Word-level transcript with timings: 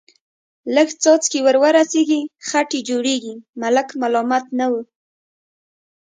لږ 0.75 0.87
څاڅکي 1.01 1.39
ور 1.45 1.55
ورسېږي، 1.63 2.21
خټې 2.47 2.79
جوړېږي، 2.89 3.35
ملک 3.61 3.87
ملامت 4.01 4.45
نه 4.59 4.67
و. 4.71 4.73